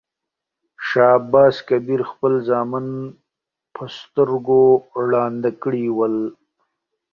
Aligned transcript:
شاه 0.87 1.11
عباس 1.19 1.55
کبیر 1.67 2.01
خپل 2.11 2.33
زامن 2.49 2.85
په 3.73 3.83
سترګو 3.99 4.63
ړانده 5.09 5.51
کړي 5.63 5.85
ول. 5.97 6.15